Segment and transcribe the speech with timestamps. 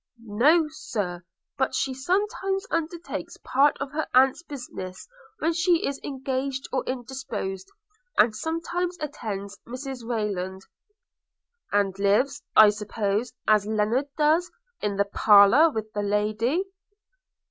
[0.23, 1.21] 'No, Sir;
[1.59, 7.67] but she sometimes undertakes part of her aunt's business when she is engaged or indisposed,
[8.17, 10.65] and sometimes attends Mrs Rayland.'
[11.71, 14.49] 'And lives, I suppose, as Lennard does,
[14.81, 16.63] in the parlour with the Lady?'